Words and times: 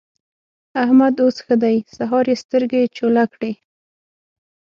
احمد 0.83 1.13
اوس 1.23 1.37
ښه 1.45 1.55
دی؛ 1.63 1.77
سهار 1.97 2.25
يې 2.31 2.35
سترګې 2.43 2.81
چوله 2.97 3.23
کړې. 3.33 3.51